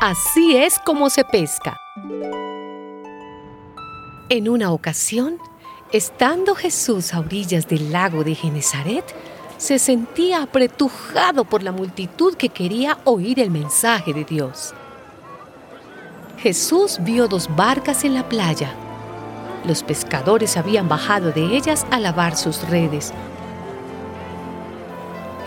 [0.00, 1.80] Así es como se pesca.
[4.28, 5.38] En una ocasión,
[5.92, 9.04] estando Jesús a orillas del lago de Genezaret,
[9.56, 14.74] se sentía apretujado por la multitud que quería oír el mensaje de Dios.
[16.38, 18.76] Jesús vio dos barcas en la playa
[19.66, 23.12] los pescadores habían bajado de ellas a lavar sus redes.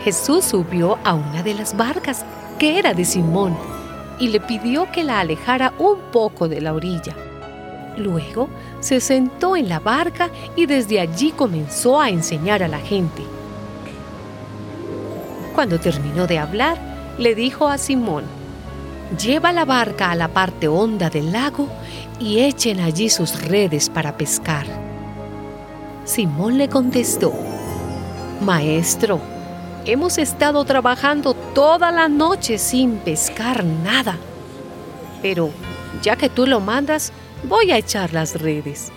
[0.04, 2.26] Jesús subió a una de las barcas,
[2.58, 3.56] que era de Simón,
[4.20, 7.16] y le pidió que la alejara un poco de la orilla.
[7.98, 13.24] Luego se sentó en la barca y desde allí comenzó a enseñar a la gente.
[15.54, 16.78] Cuando terminó de hablar,
[17.18, 18.24] le dijo a Simón,
[19.16, 21.70] Lleva la barca a la parte honda del lago
[22.20, 24.66] y echen allí sus redes para pescar.
[26.04, 27.34] Simón le contestó,
[28.42, 29.22] Maestro,
[29.86, 34.18] hemos estado trabajando toda la noche sin pescar nada,
[35.22, 35.52] pero
[36.02, 37.14] ya que tú lo mandas,
[37.44, 38.92] voy a echar las redes.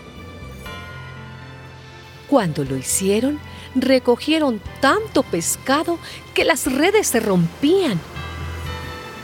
[2.29, 3.39] Cuando lo hicieron,
[3.75, 5.99] recogieron tanto pescado
[6.35, 8.01] que las redes se rompían.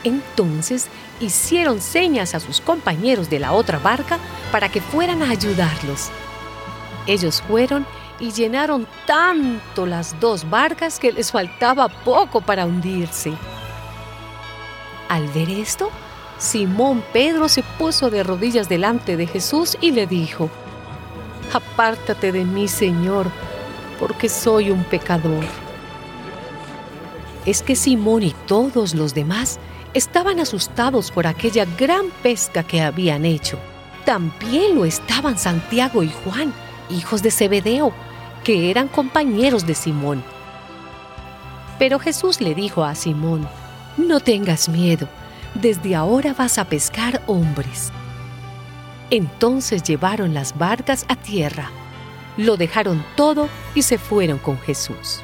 [0.07, 0.87] Entonces
[1.19, 4.19] hicieron señas a sus compañeros de la otra barca
[4.51, 6.09] para que fueran a ayudarlos.
[7.07, 7.85] Ellos fueron
[8.19, 13.33] y llenaron tanto las dos barcas que les faltaba poco para hundirse.
[15.09, 15.89] Al ver esto,
[16.37, 20.49] Simón Pedro se puso de rodillas delante de Jesús y le dijo,
[21.53, 23.27] Apártate de mí, Señor,
[23.99, 25.45] porque soy un pecador.
[27.45, 29.59] Es que Simón y todos los demás
[29.97, 33.57] estaban asustados por aquella gran pesca que habían hecho.
[34.05, 36.53] También lo estaban Santiago y Juan,
[36.89, 37.91] hijos de Zebedeo,
[38.43, 40.23] que eran compañeros de Simón.
[41.79, 43.47] Pero Jesús le dijo a Simón,
[43.97, 45.07] no tengas miedo,
[45.53, 47.91] desde ahora vas a pescar hombres.
[49.09, 51.69] Entonces llevaron las barcas a tierra
[52.37, 55.21] lo dejaron todo y se fueron con Jesús.